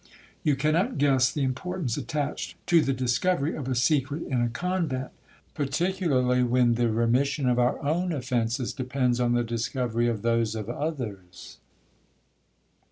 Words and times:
You 0.41 0.55
cannot 0.55 0.97
guess 0.97 1.31
the 1.31 1.43
importance 1.43 1.95
attached 1.95 2.55
to 2.65 2.81
the 2.81 2.91
discovery 2.91 3.53
of 3.55 3.67
a 3.67 3.75
secret 3.75 4.23
in 4.23 4.41
a 4.41 4.49
convent, 4.49 5.11
(particularly 5.53 6.41
when 6.41 6.73
the 6.73 6.89
remission 6.89 7.47
of 7.47 7.59
our 7.59 7.79
own 7.83 8.11
offences 8.11 8.73
depends 8.73 9.19
on 9.19 9.33
the 9.33 9.43
discovery 9.43 10.07
of 10.07 10.23
those 10.23 10.55
of 10.55 10.71
others.) 10.71 11.59